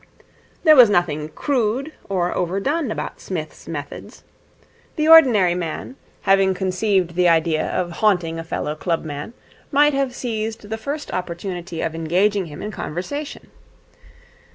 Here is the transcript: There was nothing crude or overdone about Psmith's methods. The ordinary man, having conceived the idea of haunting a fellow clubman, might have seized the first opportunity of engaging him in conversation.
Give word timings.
There 0.63 0.75
was 0.75 0.89
nothing 0.89 1.29
crude 1.29 1.93
or 2.09 2.33
overdone 2.35 2.89
about 2.89 3.21
Psmith's 3.21 3.67
methods. 3.67 4.23
The 4.95 5.07
ordinary 5.07 5.53
man, 5.53 5.95
having 6.21 6.55
conceived 6.55 7.13
the 7.13 7.29
idea 7.29 7.67
of 7.69 7.91
haunting 8.01 8.39
a 8.39 8.43
fellow 8.43 8.73
clubman, 8.73 9.35
might 9.71 9.93
have 9.93 10.15
seized 10.15 10.71
the 10.71 10.77
first 10.79 11.13
opportunity 11.13 11.81
of 11.81 11.93
engaging 11.93 12.47
him 12.47 12.63
in 12.63 12.71
conversation. 12.71 13.51